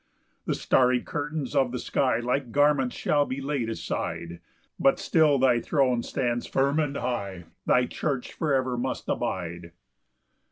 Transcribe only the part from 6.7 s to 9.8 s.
and high; Thy church for ever must abide.